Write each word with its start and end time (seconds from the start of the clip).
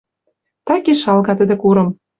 Так 0.67 0.83
и 0.91 0.93
шалга 1.01 1.33
тӹдӹ 1.37 1.55
курым 1.61 1.89